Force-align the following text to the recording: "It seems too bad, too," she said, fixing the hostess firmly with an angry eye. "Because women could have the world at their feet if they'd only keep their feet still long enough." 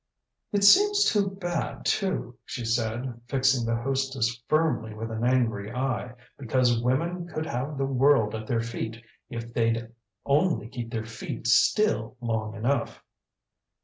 "It 0.51 0.63
seems 0.63 1.05
too 1.11 1.29
bad, 1.29 1.85
too," 1.85 2.35
she 2.43 2.65
said, 2.65 3.21
fixing 3.27 3.67
the 3.67 3.75
hostess 3.75 4.43
firmly 4.47 4.95
with 4.95 5.11
an 5.11 5.23
angry 5.23 5.71
eye. 5.71 6.15
"Because 6.39 6.81
women 6.81 7.27
could 7.27 7.45
have 7.45 7.77
the 7.77 7.85
world 7.85 8.33
at 8.33 8.47
their 8.47 8.61
feet 8.61 8.99
if 9.29 9.53
they'd 9.53 9.91
only 10.25 10.69
keep 10.69 10.89
their 10.89 11.05
feet 11.05 11.45
still 11.45 12.17
long 12.19 12.55
enough." 12.55 13.03